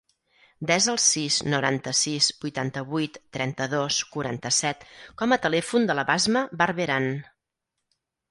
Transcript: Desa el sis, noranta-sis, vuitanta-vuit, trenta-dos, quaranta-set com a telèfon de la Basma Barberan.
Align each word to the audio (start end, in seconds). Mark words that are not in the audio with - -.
Desa 0.69 0.87
el 0.93 0.95
sis, 1.01 1.35
noranta-sis, 1.53 2.29
vuitanta-vuit, 2.45 3.19
trenta-dos, 3.37 3.99
quaranta-set 4.15 4.87
com 5.21 5.37
a 5.37 5.41
telèfon 5.45 5.87
de 5.91 5.99
la 5.99 6.07
Basma 6.11 6.45
Barberan. 6.63 7.07